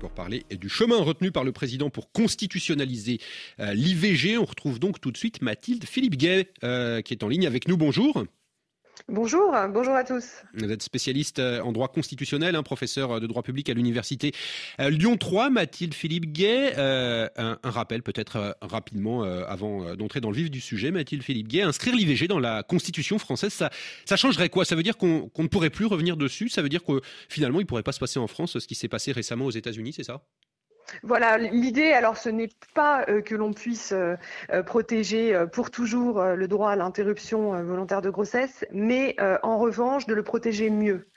[0.00, 3.18] pour parler du chemin retenu par le président pour constitutionnaliser
[3.60, 4.38] euh, l'IVG.
[4.38, 7.68] On retrouve donc tout de suite Mathilde Philippe Gay euh, qui est en ligne avec
[7.68, 7.76] nous.
[7.76, 8.24] Bonjour.
[9.08, 10.24] Bonjour, bonjour à tous.
[10.54, 14.32] Vous êtes spécialiste euh, en droit constitutionnel, hein, professeur de droit public à l'université
[14.78, 15.50] Lyon 3.
[15.50, 20.90] Mathilde Philippe Gay, un, rappel peut-être rapidement avant d'entrer dans le vif du sujet.
[20.90, 23.70] Mathilde Philippe Gay, inscrire l'IVG dans la Constitution française, ça,
[24.04, 24.64] ça changerait quoi?
[24.64, 26.48] Ça veut dire qu'on ne pourrait plus revenir dessus?
[26.48, 28.74] Ça veut dire que finalement il ne pourrait pas se passer en France ce qui
[28.74, 30.22] s'est passé récemment aux États-Unis, c'est ça?
[31.02, 34.16] Voilà, l'idée, alors ce n'est pas euh, que l'on puisse euh,
[34.52, 40.14] euh, protéger pour toujours le droit à l'interruption volontaire de grossesse, mais en revanche de
[40.14, 41.08] le protéger mieux.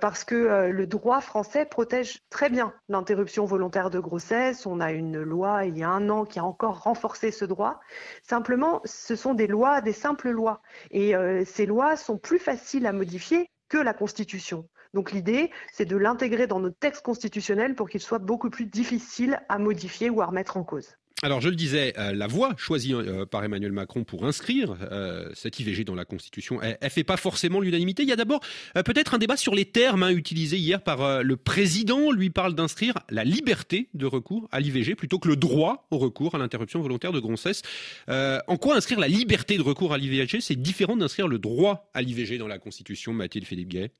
[0.00, 4.66] parce que le droit français protège très bien l'interruption volontaire de grossesse.
[4.66, 7.80] On a une loi il y a un an qui a encore renforcé ce droit.
[8.22, 10.60] Simplement, ce sont des lois, des simples lois.
[10.90, 14.68] Et ces lois sont plus faciles à modifier que la Constitution.
[14.96, 19.38] Donc l'idée, c'est de l'intégrer dans notre texte constitutionnel pour qu'il soit beaucoup plus difficile
[19.50, 20.96] à modifier ou à remettre en cause.
[21.22, 25.28] Alors je le disais, euh, la voie choisie euh, par Emmanuel Macron pour inscrire euh,
[25.34, 28.04] cette IVG dans la Constitution, elle, ne fait pas forcément l'unanimité.
[28.04, 28.40] Il y a d'abord
[28.74, 32.10] peut-être un débat sur les termes hein, utilisés hier par le président.
[32.10, 36.34] Lui parle d'inscrire la liberté de recours à l'IVG plutôt que le droit au recours
[36.34, 37.60] à l'interruption volontaire de grossesse.
[38.08, 42.00] en quoi inscrire la liberté de recours à l'IVG, c'est différent d'inscrire le droit à
[42.00, 43.90] l'IVG dans la Constitution, Mathilde Philippe Gay?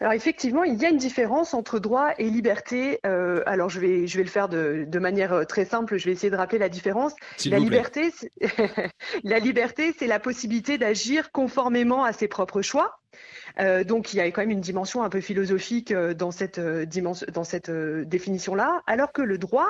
[0.00, 3.00] Alors effectivement, il y a une différence entre droit et liberté.
[3.06, 5.98] Euh, alors je vais, je vais le faire de, de, manière euh, très simple.
[5.98, 7.12] Je vais essayer de rappeler la différence.
[7.44, 8.10] La liberté,
[9.24, 12.98] la liberté, c'est la possibilité d'agir conformément à ses propres choix.
[13.60, 16.58] Euh, donc il y a quand même une dimension un peu philosophique euh, dans cette,
[16.58, 19.68] euh, définition-là, alors que le droit,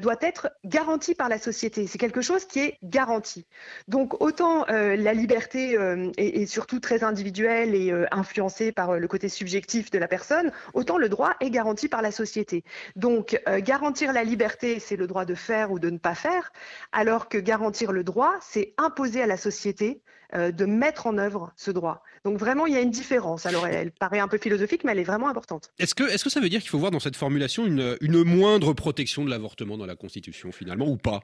[0.00, 1.86] doit être garanti par la société.
[1.86, 3.46] C'est quelque chose qui est garanti.
[3.88, 5.76] Donc autant la liberté
[6.16, 11.08] est, surtout très individuelle et influencée par le côté subjectif de la personne, autant le
[11.08, 12.64] droit est garanti par la société.
[12.96, 16.52] Donc garantir la liberté, c'est le droit de faire ou de ne pas faire,
[16.92, 21.70] alors que garantir le droit, c'est imposer à la société de mettre en œuvre ce
[21.70, 22.02] droit.
[22.24, 23.44] Donc vraiment, il y a une différence.
[23.44, 25.70] Alors, elle, paraît un peu philosophique, mais elle est vraiment importante.
[25.78, 28.24] Est-ce que, est-ce que ça veut dire qu'il faut voir dans cette formulation une, une
[28.24, 31.20] moindre protection de l'avortement dans la Constitution, finalement, ou pas?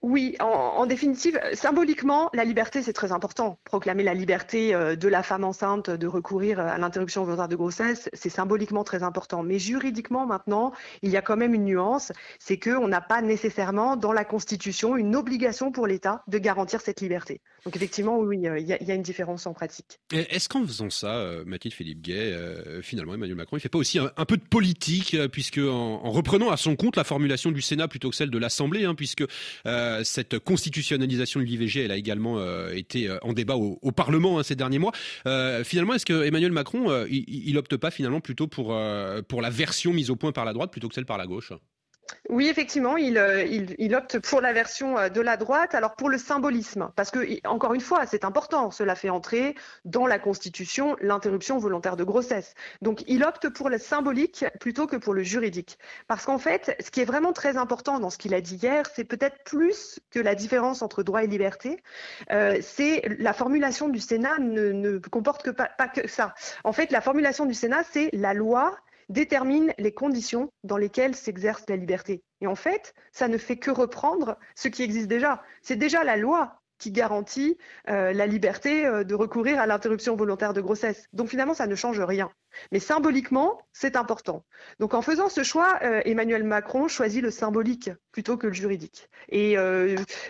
[0.00, 3.58] Oui, en, définitive, symboliquement, la liberté, c'est très important.
[3.64, 8.08] Proclamer la liberté euh, de la femme enceinte de recourir à l'interruption volontaire de grossesse,
[8.12, 9.42] c'est symboliquement très important.
[9.42, 10.72] Mais juridiquement, maintenant,
[11.02, 14.96] il y a quand même une nuance, c'est qu'on n'a pas nécessairement dans la Constitution
[14.96, 17.40] une obligation pour l'État de garantir cette liberté.
[17.64, 19.98] Donc effectivement, oui, euh, il y, a, une différence en pratique.
[20.12, 22.36] Est-ce qu'en faisant ça, euh, Mathilde Philippe Gay,
[22.82, 26.50] finalement, Emmanuel Macron, il ne fait pas aussi un, peu de politique, puisque en, reprenant
[26.50, 29.24] à son compte la formulation du Sénat plutôt que celle de l'Assemblée, hein, puisque
[29.66, 34.38] euh, cette constitutionnalisation de l'IVG, elle a également euh, été euh, en débat au, Parlement
[34.38, 34.92] hein, ces derniers mois.
[35.64, 38.78] finalement, est-ce que Emmanuel Macron, il, il, opte pas finalement plutôt pour,
[39.28, 41.52] pour la version mise au point par la droite plutôt que celle par la gauche?
[42.28, 43.44] Oui, effectivement, euh,
[43.78, 47.46] il, opte pour la version euh, de la droite, alors pour le symbolisme, parce que,
[47.46, 49.54] encore une fois, c'est important, cela fait entrer
[49.84, 52.54] dans la Constitution l'interruption volontaire de grossesse.
[52.82, 55.78] Donc, il opte pour le symbolique plutôt que pour le juridique.
[56.06, 58.84] Parce qu'en fait, ce qui est vraiment très important dans ce qu'il a dit hier,
[58.94, 61.82] c'est peut-être plus que la différence entre droit et liberté,
[62.30, 66.34] euh, c'est la formulation du Sénat ne, comporte que pas que ça.
[66.64, 68.76] En fait, la formulation du Sénat, c'est la loi
[69.08, 72.22] détermine les conditions dans lesquelles s'exerce la liberté.
[72.40, 75.42] Et en fait, ça ne fait que reprendre ce qui existe déjà.
[75.62, 77.58] C'est déjà la loi qui garantit
[77.88, 81.06] euh, la liberté euh, de recourir à l'interruption volontaire de grossesse.
[81.12, 82.30] Donc finalement, ça ne change rien.
[82.72, 84.44] Mais symboliquement, c'est important.
[84.78, 89.08] Donc en faisant ce choix, euh, Emmanuel Macron choisit le symbolique plutôt que le juridique.
[89.28, 89.56] Et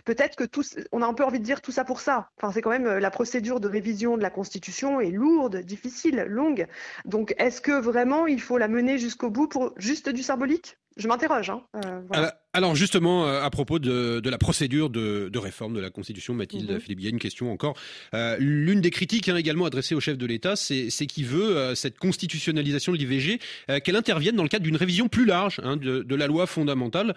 [0.04, 2.28] peut-être que tous, on a un peu envie de dire tout ça pour ça.
[2.36, 6.66] Enfin, c'est quand même la procédure de révision de la Constitution est lourde, difficile, longue.
[7.04, 10.76] Donc est-ce que vraiment il faut la mener jusqu'au bout pour juste du symbolique?
[10.98, 11.50] Je m'interroge.
[11.50, 11.62] Hein.
[12.08, 12.34] Voilà.
[12.54, 16.80] Alors justement, euh, à propos de, la procédure de, réforme de la Constitution, Mathilde mhm.
[16.80, 17.76] Philippe, il y a une question encore.
[18.14, 21.74] Euh, l'une des critiques hein, également adressées au chef de l'État, c'est qu'il veut euh,
[21.76, 23.38] cette constitutionnalisation de l'IVG,
[23.84, 27.14] qu'elle intervienne dans le cadre d'une révision plus large hein, de, la loi fondamentale.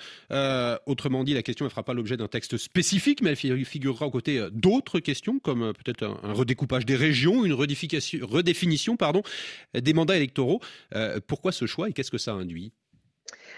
[0.85, 4.11] autrement dit, la question ne fera pas l'objet d'un texte spécifique, mais elle figurera aux
[4.11, 9.23] côtés d'autres questions, comme peut-être un, redécoupage des régions, une redéfinition pardon,
[9.73, 10.61] des mandats électoraux.
[11.27, 12.73] pourquoi ce choix et qu'est-ce que ça induit?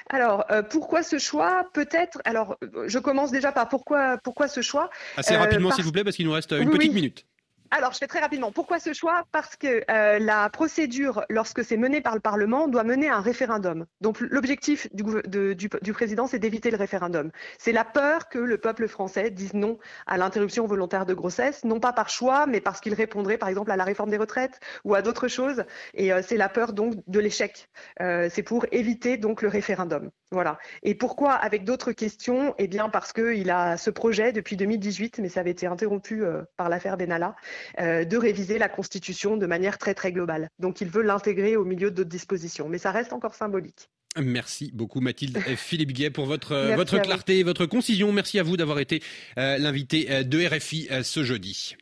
[0.09, 2.21] Alors, euh, pourquoi ce choix Peut-être.
[2.25, 4.89] Alors, je commence déjà par pourquoi, pourquoi ce choix?
[5.17, 7.25] Assez rapidement, euh, s'il vous plaît, parce qu'il nous reste une petite minute.
[7.73, 8.51] Alors je fais très rapidement.
[8.51, 9.23] Pourquoi ce choix?
[9.31, 13.21] Parce que euh, la procédure, lorsque c'est mené par le Parlement, doit mener à un
[13.21, 13.85] référendum.
[13.99, 17.31] Donc l'objectif du, président, c'est d'éviter le référendum.
[17.57, 21.79] C'est la peur que le peuple français dise non à l'interruption volontaire de grossesse, non
[21.79, 24.93] pas par choix, mais parce qu'il répondrait par exemple à la réforme des retraites ou
[24.93, 25.63] à d'autres choses.
[25.95, 27.69] Et euh, c'est la peur donc de l'échec.
[28.01, 30.11] Euh, c'est pour éviter donc le référendum.
[30.33, 30.59] Voilà.
[30.83, 32.53] Et pourquoi avec d'autres questions?
[32.57, 36.23] Eh bien parce qu'il a ce projet depuis 2018, mais ça avait été interrompu
[36.57, 37.35] par l'affaire Benalla.
[37.79, 40.49] Euh, de réviser la Constitution de manière très très globale.
[40.59, 43.89] Donc il veut l'intégrer au milieu d'autres dispositions, mais ça reste encore symbolique.
[44.15, 48.11] Merci beaucoup Mathilde Philippe Guet pour votre, votre clarté et votre concision.
[48.11, 49.01] Merci à vous d'avoir été
[49.39, 51.75] euh, l'invité euh, de RFI ce jeudi.